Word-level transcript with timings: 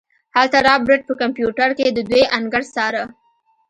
هلته 0.35 0.57
رابرټ 0.67 1.01
په 1.07 1.13
کمپيوټر 1.21 1.69
کې 1.77 1.87
د 1.91 1.99
دوئ 2.09 2.23
انګړ 2.37 2.63
څاره. 2.75 3.03